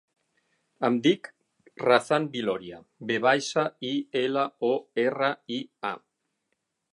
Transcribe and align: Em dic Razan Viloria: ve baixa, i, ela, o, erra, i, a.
Em 0.87 0.95
dic 1.07 1.27
Razan 1.83 2.25
Viloria: 2.35 2.79
ve 3.11 3.19
baixa, 3.27 3.67
i, 3.91 3.93
ela, 4.23 4.47
o, 4.71 4.73
erra, 5.05 5.31
i, 5.59 5.63
a. 5.93 5.95